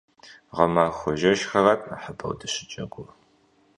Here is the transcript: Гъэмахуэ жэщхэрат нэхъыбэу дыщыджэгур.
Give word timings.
Гъэмахуэ 0.55 1.11
жэщхэрат 1.19 1.81
нэхъыбэу 1.89 2.33
дыщыджэгур. 2.39 3.09